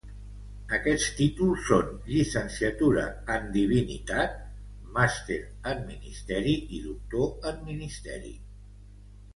[0.75, 3.03] Aquests títols són Llicenciatura
[3.35, 4.35] en Divinitat,
[4.97, 5.39] Màster
[5.75, 8.37] en Ministeri i Doctor en Ministeri.